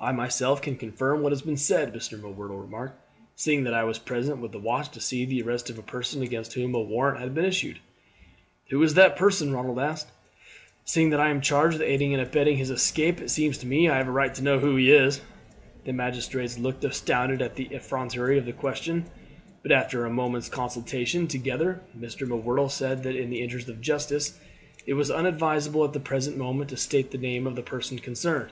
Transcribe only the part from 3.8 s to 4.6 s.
was present with the